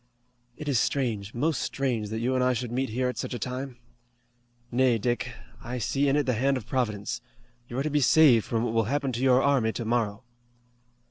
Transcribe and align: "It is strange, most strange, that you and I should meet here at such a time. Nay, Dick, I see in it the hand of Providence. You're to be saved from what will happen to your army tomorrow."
"It 0.57 0.67
is 0.67 0.79
strange, 0.79 1.35
most 1.35 1.61
strange, 1.61 2.09
that 2.09 2.17
you 2.21 2.33
and 2.33 2.43
I 2.43 2.53
should 2.53 2.71
meet 2.71 2.89
here 2.89 3.07
at 3.07 3.19
such 3.19 3.35
a 3.35 3.37
time. 3.37 3.77
Nay, 4.71 4.97
Dick, 4.97 5.31
I 5.63 5.77
see 5.77 6.07
in 6.09 6.15
it 6.15 6.25
the 6.25 6.33
hand 6.33 6.57
of 6.57 6.65
Providence. 6.65 7.21
You're 7.67 7.83
to 7.83 7.89
be 7.91 8.01
saved 8.01 8.43
from 8.43 8.63
what 8.63 8.73
will 8.73 8.85
happen 8.85 9.11
to 9.11 9.21
your 9.21 9.43
army 9.43 9.71
tomorrow." 9.71 10.23